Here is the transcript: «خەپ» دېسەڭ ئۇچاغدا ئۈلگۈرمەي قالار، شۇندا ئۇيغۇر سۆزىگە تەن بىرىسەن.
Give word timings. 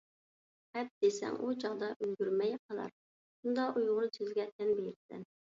«خەپ» 0.77 0.87
دېسەڭ 1.03 1.35
ئۇچاغدا 1.49 1.89
ئۈلگۈرمەي 1.99 2.57
قالار، 2.63 2.91
شۇندا 2.97 3.69
ئۇيغۇر 3.75 4.11
سۆزىگە 4.17 4.49
تەن 4.57 4.77
بىرىسەن. 4.81 5.33